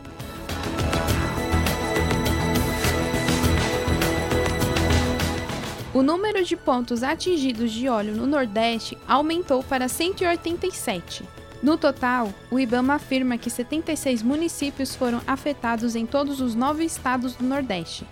O 5.93 6.03
número 6.03 6.45
de 6.45 6.57
pontos 6.57 7.03
atingidos 7.03 7.73
de 7.73 7.89
óleo 7.89 8.15
no 8.15 8.27
Nordeste 8.27 8.97
aumentou 9.09 9.65
para 9.65 9.89
187. 9.89 11.25
No 11.63 11.77
total, 11.77 12.33
o 12.51 12.59
IBAMA 12.59 12.95
afirma 12.95 13.37
que 13.37 13.51
76 13.51 14.23
municípios 14.23 14.95
foram 14.95 15.21
afetados 15.27 15.97
em 15.97 16.07
todos 16.07 16.41
os 16.41 16.55
nove 16.55 16.85
estados 16.85 17.35
do 17.35 17.45
Nordeste: 17.45 18.07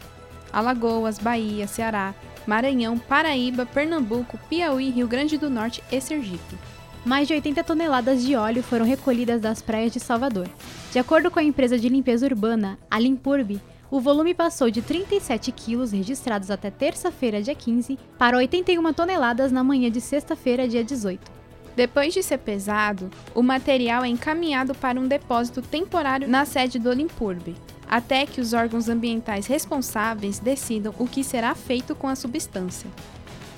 Alagoas, 0.53 1.19
Bahia, 1.19 1.69
Ceará, 1.69 2.13
Maranhão, 2.45 2.99
Paraíba, 2.99 3.65
Pernambuco, 3.65 4.39
Piauí, 4.49 4.91
Rio 4.91 5.07
Grande 5.07 5.39
do 5.39 5.49
Norte 5.49 5.83
e 5.93 6.01
Sergipe. 6.01 6.57
Mais 7.05 7.29
de 7.29 7.35
80 7.35 7.63
toneladas 7.63 8.25
de 8.25 8.35
óleo 8.35 8.65
foram 8.65 8.85
recolhidas 8.85 9.41
das 9.41 9.63
praias 9.63 9.93
de 9.93 10.01
Salvador. 10.01 10.49
De 10.91 10.99
acordo 10.99 11.31
com 11.31 11.39
a 11.39 11.45
empresa 11.45 11.79
de 11.79 11.89
limpeza 11.89 12.27
urbana, 12.27 12.77
a 12.91 12.99
Limpurb, 12.99 13.61
o 13.89 14.01
volume 14.01 14.35
passou 14.35 14.73
de 14.73 14.83
37 14.83 15.53
quilos 15.53 15.93
registrados 15.93 16.51
até 16.51 16.69
terça-feira, 16.69 17.41
dia 17.41 17.55
15, 17.55 17.97
para 18.19 18.37
81 18.37 18.93
toneladas 18.93 19.53
na 19.53 19.63
manhã 19.63 19.89
de 19.89 20.01
sexta-feira, 20.01 20.67
dia 20.67 20.83
18. 20.83 21.36
Depois 21.77 22.15
de 22.15 22.23
ser 22.23 22.39
pesado, 22.39 23.11
o 23.35 23.43
material 23.43 24.03
é 24.03 24.09
encaminhado 24.09 24.75
para 24.75 24.99
um 24.99 25.07
depósito 25.07 25.61
temporário 25.61 26.27
na 26.27 26.47
sede 26.47 26.79
do 26.79 26.91
Limpurb, 26.91 27.55
até 27.87 28.25
que 28.25 28.41
os 28.41 28.55
órgãos 28.55 28.89
ambientais 28.89 29.47
responsáveis 29.47 30.39
decidam 30.39 30.95
o 30.99 31.07
que 31.07 31.23
será 31.23 31.55
feito 31.55 31.95
com 31.95 32.09
a 32.09 32.17
substância. 32.17 32.91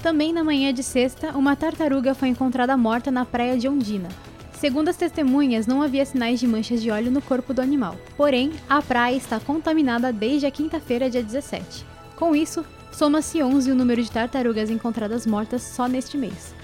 Também 0.02 0.32
na 0.32 0.42
manhã 0.42 0.74
de 0.74 0.82
sexta, 0.82 1.30
uma 1.38 1.54
tartaruga 1.54 2.12
foi 2.12 2.26
encontrada 2.28 2.76
morta 2.76 3.08
na 3.08 3.24
praia 3.24 3.56
de 3.56 3.68
Ondina. 3.68 4.08
Segundo 4.52 4.88
as 4.88 4.96
testemunhas, 4.96 5.68
não 5.68 5.80
havia 5.80 6.04
sinais 6.04 6.40
de 6.40 6.46
manchas 6.48 6.82
de 6.82 6.90
óleo 6.90 7.12
no 7.12 7.22
corpo 7.22 7.54
do 7.54 7.62
animal. 7.62 7.94
Porém, 8.16 8.52
a 8.68 8.82
praia 8.82 9.14
está 9.14 9.38
contaminada 9.38 10.12
desde 10.12 10.46
a 10.46 10.50
quinta-feira, 10.50 11.08
dia 11.08 11.22
17. 11.22 11.86
Com 12.16 12.34
isso, 12.34 12.64
soma-se 12.90 13.40
11 13.40 13.70
o 13.70 13.76
número 13.76 14.02
de 14.02 14.10
tartarugas 14.10 14.70
encontradas 14.70 15.24
mortas 15.24 15.62
só 15.62 15.86
neste 15.86 16.18
mês. 16.18 16.57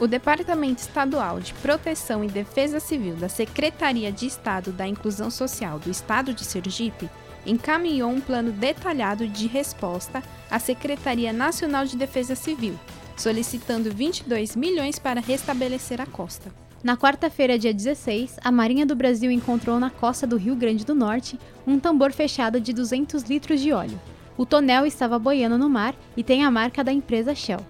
O 0.00 0.06
Departamento 0.06 0.80
Estadual 0.80 1.40
de 1.40 1.52
Proteção 1.54 2.22
e 2.22 2.28
Defesa 2.28 2.78
Civil 2.78 3.16
da 3.16 3.28
Secretaria 3.28 4.12
de 4.12 4.26
Estado 4.26 4.70
da 4.70 4.86
Inclusão 4.86 5.28
Social 5.28 5.80
do 5.80 5.90
Estado 5.90 6.32
de 6.32 6.44
Sergipe 6.44 7.10
encaminhou 7.44 8.08
um 8.08 8.20
plano 8.20 8.52
detalhado 8.52 9.26
de 9.26 9.48
resposta 9.48 10.22
à 10.48 10.60
Secretaria 10.60 11.32
Nacional 11.32 11.84
de 11.84 11.96
Defesa 11.96 12.36
Civil, 12.36 12.78
solicitando 13.16 13.90
22 13.92 14.54
milhões 14.54 15.00
para 15.00 15.20
restabelecer 15.20 16.00
a 16.00 16.06
costa. 16.06 16.52
Na 16.80 16.96
quarta-feira, 16.96 17.58
dia 17.58 17.74
16, 17.74 18.38
a 18.40 18.52
Marinha 18.52 18.86
do 18.86 18.94
Brasil 18.94 19.32
encontrou 19.32 19.80
na 19.80 19.90
costa 19.90 20.28
do 20.28 20.36
Rio 20.36 20.54
Grande 20.54 20.86
do 20.86 20.94
Norte 20.94 21.36
um 21.66 21.80
tambor 21.80 22.12
fechado 22.12 22.60
de 22.60 22.72
200 22.72 23.24
litros 23.24 23.60
de 23.60 23.72
óleo. 23.72 24.00
O 24.36 24.46
tonel 24.46 24.86
estava 24.86 25.18
boiando 25.18 25.58
no 25.58 25.68
mar 25.68 25.92
e 26.16 26.22
tem 26.22 26.44
a 26.44 26.50
marca 26.52 26.84
da 26.84 26.92
empresa 26.92 27.34
Shell. 27.34 27.66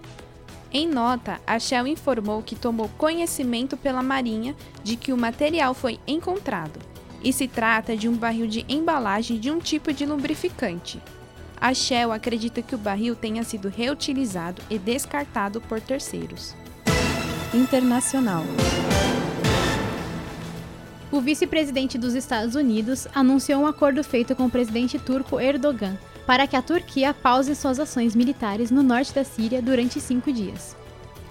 Em 0.71 0.87
nota, 0.87 1.41
a 1.47 1.57
Shell 1.57 1.87
informou 1.87 2.43
que 2.43 2.55
tomou 2.55 2.89
conhecimento 2.89 3.75
pela 3.75 4.03
Marinha 4.03 4.55
de 4.83 4.95
que 4.95 5.11
o 5.11 5.17
material 5.17 5.73
foi 5.73 5.99
encontrado 6.05 6.79
e 7.23 7.33
se 7.33 7.47
trata 7.47 7.97
de 7.97 8.07
um 8.07 8.15
barril 8.15 8.45
de 8.45 8.63
embalagem 8.69 9.39
de 9.39 9.49
um 9.49 9.57
tipo 9.57 9.91
de 9.91 10.05
lubrificante. 10.05 11.01
A 11.59 11.73
Shell 11.73 12.11
acredita 12.11 12.61
que 12.61 12.75
o 12.75 12.77
barril 12.77 13.15
tenha 13.15 13.43
sido 13.43 13.67
reutilizado 13.67 14.61
e 14.69 14.77
descartado 14.77 15.59
por 15.59 15.81
terceiros. 15.81 16.55
Internacional. 17.53 18.43
O 21.11 21.19
vice-presidente 21.19 21.97
dos 21.97 22.13
Estados 22.13 22.53
Unidos 22.53 23.07
anunciou 23.15 23.63
um 23.63 23.67
acordo 23.67 24.03
feito 24.03 24.35
com 24.35 24.45
o 24.45 24.49
presidente 24.51 24.99
turco 24.99 25.39
Erdogan 25.39 25.97
para 26.29 26.45
que 26.45 26.55
a 26.55 26.61
Turquia 26.61 27.11
pause 27.11 27.55
suas 27.55 27.79
ações 27.79 28.15
militares 28.15 28.69
no 28.69 28.83
norte 28.83 29.11
da 29.11 29.23
Síria 29.23 29.63
durante 29.63 29.99
cinco 29.99 30.31
dias. 30.31 30.77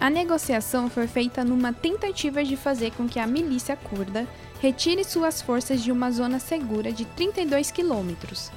A 0.01 0.11
negociação 0.11 0.91
foi 0.91 1.07
feita 1.07 1.45
numa 1.45 1.73
tentativa 1.73 2.43
de 2.43 2.57
fazer 2.57 2.91
com 2.91 3.09
que 3.09 3.21
a 3.21 3.27
milícia 3.27 3.77
curda 3.77 4.27
retire 4.61 5.05
suas 5.05 5.41
forças 5.41 5.85
de 5.85 5.93
uma 5.93 6.11
zona 6.11 6.41
segura 6.41 6.91
de 6.91 7.05
32 7.05 7.71
quilômetros. 7.71 8.51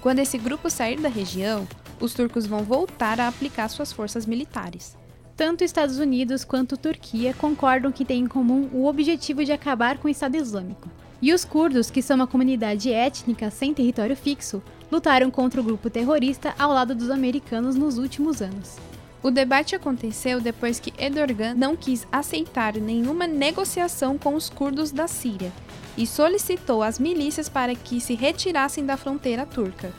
Quando 0.00 0.20
esse 0.20 0.38
grupo 0.38 0.70
sair 0.70 1.00
da 1.00 1.08
região, 1.08 1.66
os 1.98 2.14
turcos 2.14 2.46
vão 2.46 2.62
voltar 2.62 3.18
a 3.18 3.26
aplicar 3.26 3.68
suas 3.68 3.92
forças 3.92 4.24
militares. 4.24 4.96
Tanto 5.36 5.64
Estados 5.64 5.98
Unidos 5.98 6.44
quanto 6.44 6.76
Turquia 6.76 7.34
concordam 7.34 7.90
que 7.90 8.04
têm 8.04 8.20
em 8.20 8.28
comum 8.28 8.70
o 8.72 8.86
objetivo 8.86 9.44
de 9.44 9.50
acabar 9.50 9.98
com 9.98 10.06
o 10.06 10.10
Estado 10.12 10.36
Islâmico. 10.36 10.88
E 11.20 11.32
os 11.32 11.44
curdos, 11.44 11.90
que 11.90 12.02
são 12.02 12.14
uma 12.14 12.26
comunidade 12.28 12.92
étnica 12.92 13.50
sem 13.50 13.74
território 13.74 14.14
fixo, 14.14 14.62
lutaram 14.92 15.30
contra 15.30 15.58
o 15.58 15.64
grupo 15.64 15.88
terrorista 15.88 16.54
ao 16.58 16.70
lado 16.70 16.94
dos 16.94 17.08
americanos 17.08 17.74
nos 17.74 17.96
últimos 17.96 18.42
anos. 18.42 18.76
O 19.22 19.30
debate 19.30 19.74
aconteceu 19.74 20.38
depois 20.38 20.78
que 20.78 20.92
Erdogan 21.02 21.54
não 21.54 21.74
quis 21.74 22.06
aceitar 22.12 22.74
nenhuma 22.74 23.26
negociação 23.26 24.18
com 24.18 24.34
os 24.34 24.50
curdos 24.50 24.92
da 24.92 25.08
Síria 25.08 25.50
e 25.96 26.06
solicitou 26.06 26.82
às 26.82 26.98
milícias 26.98 27.48
para 27.48 27.74
que 27.74 28.02
se 28.02 28.14
retirassem 28.14 28.84
da 28.84 28.98
fronteira 28.98 29.46
turca. 29.46 29.90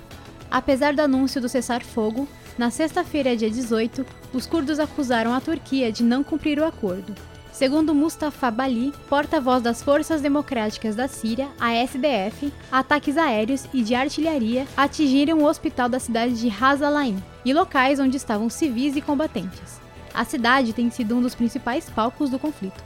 Apesar 0.52 0.94
do 0.94 1.02
anúncio 1.02 1.42
do 1.42 1.50
cessar-fogo, 1.50 2.28
na 2.56 2.70
sexta-feira, 2.70 3.36
dia 3.36 3.50
18, 3.50 4.06
os 4.32 4.46
curdos 4.46 4.78
acusaram 4.80 5.34
a 5.34 5.42
Turquia 5.42 5.92
de 5.92 6.04
não 6.04 6.24
cumprir 6.24 6.60
o 6.60 6.66
acordo. 6.66 7.16
Segundo 7.53 7.93
Mustafa 7.93 8.50
Bali, 8.50 8.91
porta-voz 9.07 9.62
das 9.62 9.83
Forças 9.83 10.22
Democráticas 10.22 10.95
da 10.95 11.07
Síria, 11.07 11.48
a 11.60 11.72
SDF, 11.72 12.51
ataques 12.72 13.15
aéreos 13.15 13.65
e 13.72 13.83
de 13.83 13.93
artilharia 13.93 14.65
atingiram 14.75 15.38
o 15.38 15.45
hospital 15.45 15.88
da 15.88 16.00
cidade 16.00 16.33
de 16.33 16.50
Hazalain 16.50 17.24
e 17.45 17.53
locais 17.53 18.00
onde 18.00 18.17
estavam 18.17 18.50
civis 18.50 18.95
e 18.95 19.01
combatentes. 19.01 19.79
A 20.12 20.25
cidade 20.25 20.74
tem 20.74 20.89
sido 20.89 21.15
um 21.15 21.22
dos 21.22 21.36
principais 21.36 21.88
palcos 21.91 22.31
do 22.31 22.39
conflito. 22.39 22.83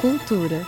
Cultura. 0.00 0.64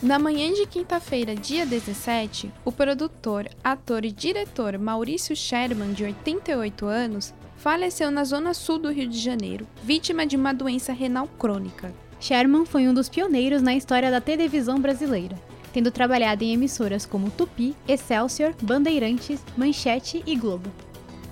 Na 0.00 0.18
manhã 0.18 0.52
de 0.52 0.64
quinta-feira, 0.64 1.34
dia 1.34 1.66
17, 1.66 2.52
o 2.64 2.70
produtor, 2.70 3.48
ator 3.62 4.04
e 4.04 4.12
diretor 4.12 4.78
Maurício 4.78 5.34
Sherman, 5.34 5.92
de 5.92 6.04
88 6.04 6.86
anos, 6.86 7.34
faleceu 7.60 8.10
na 8.10 8.24
zona 8.24 8.54
sul 8.54 8.78
do 8.78 8.90
Rio 8.90 9.06
de 9.06 9.18
Janeiro, 9.18 9.66
vítima 9.84 10.26
de 10.26 10.34
uma 10.34 10.52
doença 10.52 10.94
renal 10.94 11.28
crônica. 11.38 11.92
Sherman 12.18 12.64
foi 12.64 12.88
um 12.88 12.94
dos 12.94 13.10
pioneiros 13.10 13.60
na 13.60 13.74
história 13.74 14.10
da 14.10 14.18
televisão 14.18 14.80
brasileira, 14.80 15.36
tendo 15.70 15.90
trabalhado 15.90 16.42
em 16.42 16.54
emissoras 16.54 17.04
como 17.04 17.30
Tupi, 17.30 17.76
Excelsior, 17.86 18.54
Bandeirantes, 18.62 19.44
Manchete 19.58 20.22
e 20.26 20.36
Globo. 20.36 20.72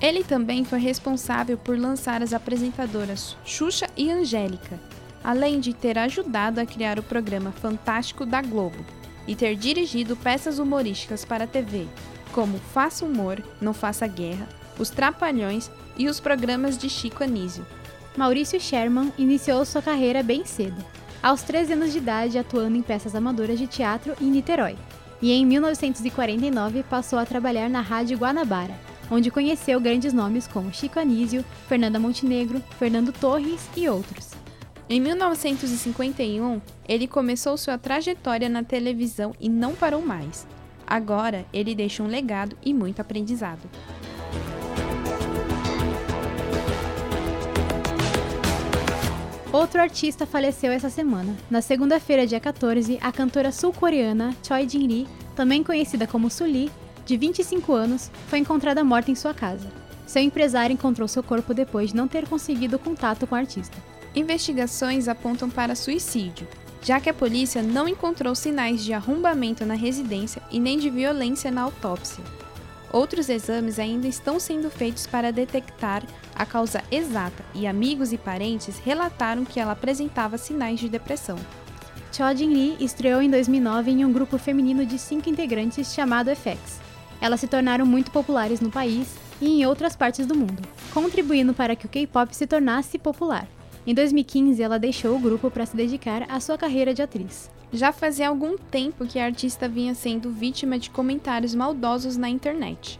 Ele 0.03 0.23
também 0.23 0.67
foi 0.67 0.79
responsável 0.79 1.57
por 1.57 1.79
lançar 1.79 2.23
as 2.23 2.35
apresentadoras 2.35 3.35
Xuxa 3.43 3.89
e 3.97 4.11
Angélica, 4.11 4.79
além 5.25 5.59
de 5.59 5.73
ter 5.73 5.99
ajudado 5.99 6.61
a 6.61 6.67
criar 6.67 6.99
o 6.99 7.03
programa 7.03 7.53
Fantástico 7.53 8.27
da 8.27 8.43
Globo 8.43 8.85
e 9.27 9.35
ter 9.35 9.57
dirigido 9.57 10.15
peças 10.15 10.59
humorísticas 10.59 11.25
para 11.25 11.45
a 11.45 11.49
TV, 11.49 11.87
como 12.33 12.59
Faça 12.59 13.07
Humor, 13.07 13.43
Não 13.63 13.73
Faça 13.73 14.07
Guerra, 14.07 14.47
Os 14.79 14.91
Trapalhões 14.91 15.71
e 15.99 16.09
os 16.09 16.21
programas 16.21 16.79
de 16.79 16.89
Chico 16.89 17.25
Anísio. 17.25 17.67
Maurício 18.17 18.61
Sherman 18.61 19.13
iniciou 19.19 19.65
sua 19.65 19.83
carreira 19.83 20.23
bem 20.23 20.45
cedo, 20.45 20.85
aos 21.23 21.43
13 21.43 21.73
anos 21.73 21.93
de 21.93 21.99
idade 21.99 22.39
atuando 22.39 22.77
em 22.77 22.83
peças 22.83 23.15
amadoras 23.15 23.59
de 23.59 23.67
teatro 23.67 24.15
em 24.21 24.31
Niterói, 24.31 24.77
e 25.21 25.33
em 25.33 25.45
1949 25.45 26.83
passou 26.85 27.19
a 27.19 27.27
trabalhar 27.27 27.69
na 27.69 27.81
Rádio 27.81 28.17
Guanabara, 28.17 28.75
onde 29.11 29.31
conheceu 29.31 29.81
grandes 29.81 30.13
nomes 30.13 30.47
como 30.47 30.73
Chico 30.73 31.01
Anísio, 31.01 31.45
Fernanda 31.69 31.99
Montenegro, 31.99 32.63
Fernando 32.79 33.13
Torres 33.13 33.69
e 33.77 33.89
outros. 33.89 34.31
Em 34.89 35.01
1951, 35.01 36.61
ele 36.89 37.07
começou 37.07 37.57
sua 37.57 37.77
trajetória 37.77 38.49
na 38.49 38.63
televisão 38.63 39.35
e 39.39 39.49
não 39.49 39.75
parou 39.75 40.01
mais. 40.01 40.47
Agora, 40.87 41.45
ele 41.53 41.75
deixa 41.75 42.03
um 42.03 42.07
legado 42.07 42.57
e 42.65 42.73
muito 42.73 43.01
aprendizado. 43.01 43.69
Outro 49.51 49.81
artista 49.81 50.27
faleceu 50.27 50.71
essa 50.71 50.91
semana. 50.91 51.35
Na 51.51 51.63
segunda-feira, 51.63 52.27
dia 52.27 52.39
14, 52.39 52.99
a 53.01 53.11
cantora 53.11 53.51
sul-coreana 53.51 54.37
Choi 54.47 54.69
Jin-ri, 54.69 55.09
também 55.35 55.65
conhecida 55.65 56.07
como 56.07 56.29
Suli, 56.29 56.71
de 57.07 57.17
25 57.17 57.73
anos, 57.73 58.11
foi 58.27 58.41
encontrada 58.41 58.85
morta 58.85 59.11
em 59.11 59.15
sua 59.15 59.33
casa. 59.33 59.67
Seu 60.07 60.21
empresário 60.21 60.75
encontrou 60.75 61.09
seu 61.09 61.23
corpo 61.23 61.55
depois 61.55 61.91
de 61.91 61.97
não 61.97 62.07
ter 62.07 62.29
conseguido 62.29 62.79
contato 62.79 63.27
com 63.27 63.35
o 63.35 63.39
artista. 63.39 63.79
Investigações 64.15 65.09
apontam 65.09 65.49
para 65.49 65.75
suicídio, 65.75 66.47
já 66.83 67.01
que 67.01 67.09
a 67.09 67.15
polícia 67.15 67.63
não 67.63 67.89
encontrou 67.89 68.35
sinais 68.35 68.85
de 68.85 68.93
arrombamento 68.93 69.65
na 69.65 69.75
residência 69.75 70.43
e 70.51 70.61
nem 70.61 70.79
de 70.79 70.91
violência 70.91 71.51
na 71.51 71.63
autópsia. 71.63 72.23
Outros 72.93 73.29
exames 73.29 73.79
ainda 73.79 74.07
estão 74.09 74.41
sendo 74.41 74.71
feitos 74.71 75.07
para 75.07 75.31
detectar 75.31 76.03
a 76.35 76.47
causa 76.47 76.83
exata 76.91 77.45
e 77.55 77.67
amigos 77.67 78.13
e 78.13 78.19
parentes 78.19 78.79
relataram 78.79 79.45
que 79.45 79.61
ela 79.61 79.73
apresentava 79.73 80.39
sinais 80.39 80.81
de 80.81 80.89
depressão. 80.89 81.37
Cho 82.11 82.35
Jin-lee 82.35 82.77
estreou 82.81 83.21
em 83.21 83.31
2009 83.31 83.91
em 83.91 84.05
um 84.05 84.13
grupo 84.13 84.39
feminino 84.39 84.87
de 84.87 84.99
cinco 84.99 85.29
integrantes 85.29 85.93
chamado 85.93 86.35
FX. 86.35 86.81
Elas 87.21 87.41
se 87.41 87.47
tornaram 87.47 87.85
muito 87.85 88.11
populares 88.11 88.61
no 88.61 88.71
país 88.71 89.17
e 89.41 89.49
em 89.49 89.67
outras 89.67 89.95
partes 89.95 90.27
do 90.27 90.35
mundo, 90.35 90.63
contribuindo 90.95 91.53
para 91.53 91.77
que 91.77 91.87
o 91.87 91.89
K-pop 91.89 92.35
se 92.35 92.47
tornasse 92.47 92.99
popular. 92.99 93.47
Em 93.87 93.95
2015, 93.95 94.63
ela 94.63 94.79
deixou 94.79 95.17
o 95.17 95.21
grupo 95.21 95.51
para 95.51 95.67
se 95.67 95.77
dedicar 95.77 96.25
à 96.29 96.41
sua 96.41 96.57
carreira 96.57 96.95
de 96.95 97.03
atriz. 97.03 97.51
Já 97.73 97.93
fazia 97.93 98.29
algum 98.29 98.57
tempo 98.57 99.07
que 99.07 99.19
a 99.19 99.27
artista 99.27 99.69
vinha 99.69 99.95
sendo 99.95 100.31
vítima 100.31 100.79
de 100.79 100.89
comentários 100.89 101.55
maldosos 101.55 102.17
na 102.17 102.29
internet. 102.29 102.99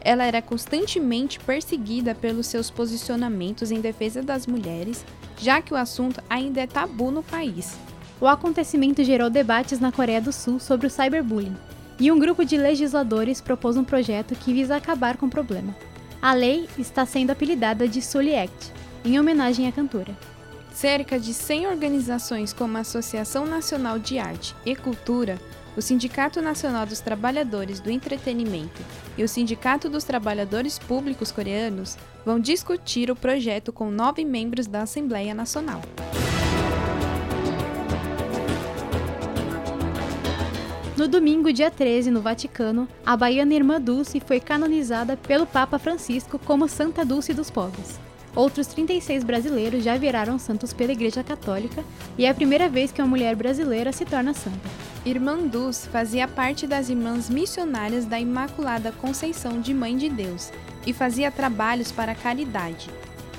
Ela 0.00 0.24
era 0.24 0.40
constantemente 0.40 1.38
perseguida 1.40 2.14
pelos 2.14 2.46
seus 2.46 2.70
posicionamentos 2.70 3.70
em 3.70 3.80
defesa 3.80 4.22
das 4.22 4.46
mulheres, 4.46 5.04
já 5.36 5.60
que 5.60 5.74
o 5.74 5.76
assunto 5.76 6.22
ainda 6.30 6.60
é 6.60 6.66
tabu 6.66 7.10
no 7.10 7.22
país. 7.22 7.76
O 8.20 8.26
acontecimento 8.26 9.04
gerou 9.04 9.28
debates 9.28 9.80
na 9.80 9.92
Coreia 9.92 10.20
do 10.20 10.32
Sul 10.32 10.58
sobre 10.58 10.86
o 10.86 10.90
cyberbullying, 10.90 11.56
e 11.98 12.10
um 12.10 12.18
grupo 12.18 12.44
de 12.44 12.56
legisladores 12.56 13.40
propôs 13.40 13.76
um 13.76 13.84
projeto 13.84 14.34
que 14.34 14.52
visa 14.52 14.76
acabar 14.76 15.16
com 15.16 15.26
o 15.26 15.30
problema. 15.30 15.76
A 16.22 16.32
lei 16.32 16.68
está 16.78 17.04
sendo 17.04 17.32
apelidada 17.32 17.86
de 17.86 18.00
Sully 18.00 18.34
Act, 18.34 18.72
em 19.04 19.20
homenagem 19.20 19.68
à 19.68 19.72
cantora. 19.72 20.16
Cerca 20.76 21.18
de 21.18 21.32
100 21.32 21.68
organizações 21.68 22.52
como 22.52 22.76
a 22.76 22.80
Associação 22.80 23.46
Nacional 23.46 23.98
de 23.98 24.18
Arte 24.18 24.54
e 24.62 24.76
Cultura, 24.76 25.40
o 25.74 25.80
Sindicato 25.80 26.42
Nacional 26.42 26.84
dos 26.84 27.00
Trabalhadores 27.00 27.80
do 27.80 27.90
Entretenimento 27.90 28.82
e 29.16 29.24
o 29.24 29.28
Sindicato 29.28 29.88
dos 29.88 30.04
Trabalhadores 30.04 30.78
Públicos 30.78 31.32
Coreanos 31.32 31.96
vão 32.26 32.38
discutir 32.38 33.10
o 33.10 33.16
projeto 33.16 33.72
com 33.72 33.90
nove 33.90 34.22
membros 34.22 34.66
da 34.66 34.82
Assembleia 34.82 35.32
Nacional. 35.32 35.80
No 40.94 41.08
domingo, 41.08 41.54
dia 41.54 41.70
13, 41.70 42.10
no 42.10 42.20
Vaticano, 42.20 42.86
a 43.04 43.16
baiana 43.16 43.54
Irmã 43.54 43.80
Dulce 43.80 44.20
foi 44.20 44.40
canonizada 44.40 45.16
pelo 45.16 45.46
Papa 45.46 45.78
Francisco 45.78 46.38
como 46.38 46.68
Santa 46.68 47.02
Dulce 47.02 47.32
dos 47.32 47.50
Pobres. 47.50 47.98
Outros 48.36 48.66
36 48.66 49.24
brasileiros 49.24 49.82
já 49.82 49.96
viraram 49.96 50.38
santos 50.38 50.74
pela 50.74 50.92
Igreja 50.92 51.24
Católica 51.24 51.82
e 52.18 52.26
é 52.26 52.28
a 52.28 52.34
primeira 52.34 52.68
vez 52.68 52.92
que 52.92 53.00
uma 53.00 53.08
mulher 53.08 53.34
brasileira 53.34 53.92
se 53.92 54.04
torna 54.04 54.34
santa. 54.34 54.68
Irmã 55.06 55.38
Dulce 55.38 55.88
fazia 55.88 56.28
parte 56.28 56.66
das 56.66 56.90
Irmãs 56.90 57.30
Missionárias 57.30 58.04
da 58.04 58.20
Imaculada 58.20 58.92
Conceição 58.92 59.58
de 59.58 59.72
Mãe 59.72 59.96
de 59.96 60.10
Deus 60.10 60.52
e 60.86 60.92
fazia 60.92 61.30
trabalhos 61.30 61.90
para 61.90 62.12
a 62.12 62.14
caridade. 62.14 62.90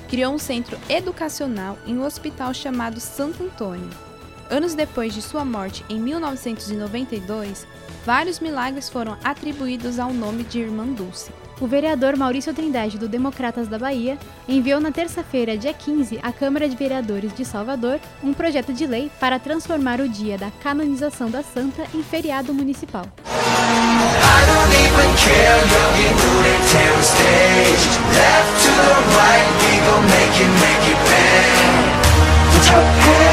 Criou 0.08 0.34
um 0.34 0.38
centro 0.38 0.76
educacional 0.88 1.78
em 1.86 1.96
um 1.96 2.04
hospital 2.04 2.52
chamado 2.52 2.98
Santo 2.98 3.44
Antônio. 3.44 4.07
Anos 4.50 4.74
depois 4.74 5.12
de 5.12 5.20
sua 5.20 5.44
morte, 5.44 5.84
em 5.90 6.00
1992, 6.00 7.66
vários 8.04 8.40
milagres 8.40 8.88
foram 8.88 9.18
atribuídos 9.22 9.98
ao 9.98 10.12
nome 10.12 10.42
de 10.42 10.60
Irmã 10.60 10.86
Dulce. 10.86 11.30
O 11.60 11.66
vereador 11.66 12.16
Maurício 12.16 12.54
Trindade, 12.54 12.98
do 12.98 13.08
Democratas 13.08 13.68
da 13.68 13.78
Bahia, 13.78 14.16
enviou 14.48 14.80
na 14.80 14.90
terça-feira, 14.90 15.58
dia 15.58 15.74
15, 15.74 16.18
à 16.22 16.32
Câmara 16.32 16.68
de 16.68 16.76
Vereadores 16.76 17.34
de 17.34 17.44
Salvador 17.44 18.00
um 18.22 18.32
projeto 18.32 18.72
de 18.72 18.86
lei 18.86 19.10
para 19.20 19.38
transformar 19.38 20.00
o 20.00 20.08
dia 20.08 20.38
da 20.38 20.50
canonização 20.62 21.30
da 21.30 21.42
santa 21.42 21.84
em 21.94 22.02
feriado 22.02 22.54
municipal. 22.54 23.04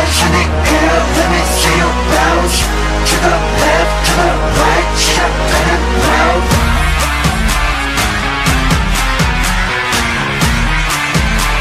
Touching 0.06 0.36
it, 0.38 0.50
girl, 0.70 1.04
let 1.18 1.30
me 1.34 1.42
see 1.58 1.78
you 1.82 1.90
bounce 2.14 2.60
To 3.10 3.16
the 3.26 3.36
left, 3.58 3.94
to 4.06 4.14
the 4.22 4.30
right, 4.62 4.90
step 5.02 5.34
in 5.58 5.66
and 5.74 5.86
out 6.22 6.46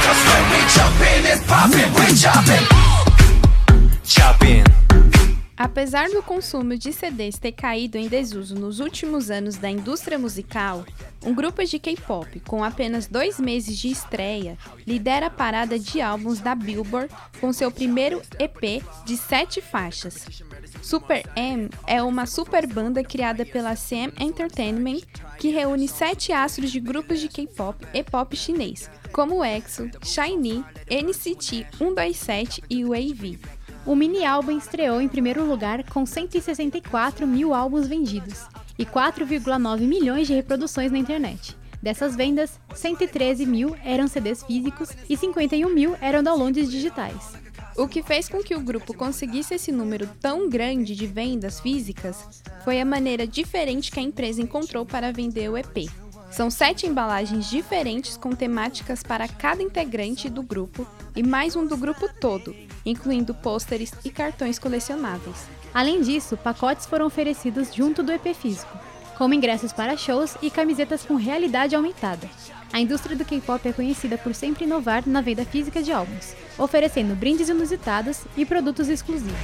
Cause 0.04 0.20
when 0.28 0.44
we 0.52 0.60
jumpin', 0.74 1.24
it's 1.24 1.40
poppin', 1.48 1.90
we 1.96 2.06
choppin' 2.20 2.64
Choppin' 4.04 4.63
Apesar 5.64 6.10
do 6.10 6.22
consumo 6.22 6.76
de 6.76 6.92
CDs 6.92 7.38
ter 7.38 7.52
caído 7.52 7.96
em 7.96 8.06
desuso 8.06 8.54
nos 8.54 8.80
últimos 8.80 9.30
anos 9.30 9.56
da 9.56 9.70
indústria 9.70 10.18
musical, 10.18 10.84
um 11.24 11.34
grupo 11.34 11.64
de 11.64 11.78
K-pop 11.78 12.38
com 12.40 12.62
apenas 12.62 13.06
dois 13.06 13.40
meses 13.40 13.78
de 13.78 13.88
estreia 13.88 14.58
lidera 14.86 15.28
a 15.28 15.30
parada 15.30 15.78
de 15.78 16.02
álbuns 16.02 16.38
da 16.38 16.54
Billboard 16.54 17.10
com 17.40 17.50
seu 17.50 17.70
primeiro 17.70 18.20
EP 18.38 18.84
de 19.06 19.16
sete 19.16 19.62
faixas. 19.62 20.26
Super 20.82 21.24
M 21.34 21.70
é 21.86 22.02
uma 22.02 22.26
super 22.26 22.66
banda 22.66 23.02
criada 23.02 23.46
pela 23.46 23.74
CM 23.74 24.12
Entertainment 24.20 25.00
que 25.38 25.48
reúne 25.48 25.88
sete 25.88 26.30
astros 26.30 26.70
de 26.70 26.78
grupos 26.78 27.20
de 27.20 27.28
K-pop 27.28 27.86
e 27.94 28.02
pop 28.02 28.36
chinês, 28.36 28.90
como 29.10 29.42
EXO, 29.42 29.90
SHINee, 30.04 30.62
NCT 30.90 31.66
127 31.78 32.62
e 32.68 32.84
Wavy. 32.84 33.38
O 33.86 33.94
mini 33.94 34.24
álbum 34.24 34.56
estreou 34.56 34.98
em 34.98 35.08
primeiro 35.08 35.44
lugar 35.44 35.84
com 35.84 36.06
164 36.06 37.26
mil 37.26 37.52
álbuns 37.52 37.86
vendidos 37.86 38.46
e 38.78 38.86
4,9 38.86 39.80
milhões 39.80 40.26
de 40.26 40.32
reproduções 40.32 40.90
na 40.90 40.96
internet. 40.98 41.54
Dessas 41.82 42.16
vendas, 42.16 42.58
113 42.74 43.44
mil 43.44 43.76
eram 43.84 44.08
CDs 44.08 44.42
físicos 44.42 44.88
e 45.06 45.18
51 45.18 45.68
mil 45.68 45.94
eram 46.00 46.22
downloads 46.22 46.70
digitais. 46.70 47.34
O 47.76 47.86
que 47.86 48.02
fez 48.02 48.26
com 48.26 48.42
que 48.42 48.54
o 48.54 48.60
grupo 48.60 48.94
conseguisse 48.94 49.54
esse 49.54 49.70
número 49.70 50.08
tão 50.18 50.48
grande 50.48 50.96
de 50.96 51.06
vendas 51.06 51.60
físicas 51.60 52.42
foi 52.64 52.80
a 52.80 52.86
maneira 52.86 53.26
diferente 53.26 53.90
que 53.92 54.00
a 54.00 54.02
empresa 54.02 54.40
encontrou 54.40 54.86
para 54.86 55.12
vender 55.12 55.50
o 55.50 55.58
EP. 55.58 55.90
São 56.34 56.50
sete 56.50 56.84
embalagens 56.84 57.48
diferentes 57.48 58.16
com 58.16 58.30
temáticas 58.30 59.04
para 59.04 59.28
cada 59.28 59.62
integrante 59.62 60.28
do 60.28 60.42
grupo 60.42 60.84
e 61.14 61.22
mais 61.22 61.54
um 61.54 61.64
do 61.64 61.76
grupo 61.76 62.08
todo, 62.20 62.52
incluindo 62.84 63.32
pôsteres 63.32 63.92
e 64.04 64.10
cartões 64.10 64.58
colecionáveis. 64.58 65.46
Além 65.72 66.02
disso, 66.02 66.36
pacotes 66.36 66.86
foram 66.86 67.06
oferecidos 67.06 67.72
junto 67.72 68.02
do 68.02 68.10
EP 68.10 68.34
físico, 68.34 68.76
como 69.16 69.32
ingressos 69.32 69.72
para 69.72 69.96
shows 69.96 70.36
e 70.42 70.50
camisetas 70.50 71.04
com 71.04 71.14
realidade 71.14 71.76
aumentada. 71.76 72.28
A 72.72 72.80
indústria 72.80 73.14
do 73.14 73.24
K-pop 73.24 73.68
é 73.68 73.72
conhecida 73.72 74.18
por 74.18 74.34
sempre 74.34 74.64
inovar 74.64 75.04
na 75.06 75.20
venda 75.20 75.44
física 75.44 75.80
de 75.80 75.92
álbuns, 75.92 76.34
oferecendo 76.58 77.14
brindes 77.14 77.48
inusitados 77.48 78.22
e 78.36 78.44
produtos 78.44 78.88
exclusivos. 78.88 79.38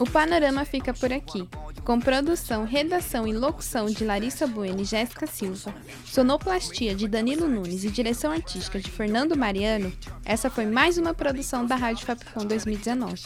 O 0.00 0.06
panorama 0.10 0.64
fica 0.64 0.94
por 0.94 1.12
aqui, 1.12 1.48
com 1.88 1.98
produção, 1.98 2.66
redação 2.66 3.26
e 3.26 3.32
locução 3.32 3.86
de 3.86 4.04
Larissa 4.04 4.46
Bueno 4.46 4.82
e 4.82 4.84
Jéssica 4.84 5.26
Silva, 5.26 5.74
sonoplastia 6.04 6.94
de 6.94 7.08
Danilo 7.08 7.48
Nunes 7.48 7.82
e 7.82 7.90
direção 7.90 8.30
artística 8.30 8.78
de 8.78 8.90
Fernando 8.90 9.34
Mariano. 9.34 9.90
Essa 10.22 10.50
foi 10.50 10.66
mais 10.66 10.98
uma 10.98 11.14
produção 11.14 11.64
da 11.64 11.76
Rádio 11.76 12.04
Fapcom 12.04 12.44
2019. 12.44 13.22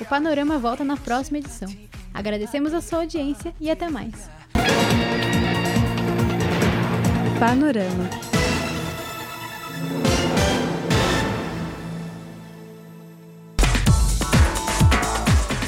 O 0.00 0.04
panorama 0.04 0.60
volta 0.60 0.84
na 0.84 0.96
próxima 0.96 1.38
edição. 1.38 1.68
Agradecemos 2.14 2.72
a 2.72 2.80
sua 2.80 3.00
audiência 3.00 3.52
e 3.60 3.68
até 3.68 3.90
mais. 3.90 4.30
Panorama 7.40 8.08